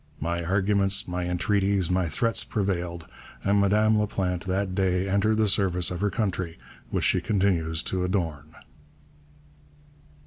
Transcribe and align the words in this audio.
My 0.19 0.43
arguments, 0.43 1.07
my 1.07 1.29
entreaties, 1.29 1.91
my 1.91 2.09
threats 2.09 2.43
prevailed, 2.43 3.05
and 3.43 3.61
Madame 3.61 3.95
Laplante 3.97 4.45
that 4.45 4.73
day 4.73 5.07
entered 5.07 5.37
the 5.37 5.47
service 5.47 5.91
of 5.91 6.01
her 6.01 6.09
country, 6.09 6.57
which 6.89 7.03
she 7.05 7.21
continues 7.21 7.83
to 7.83 8.03
adorn! 8.03 8.55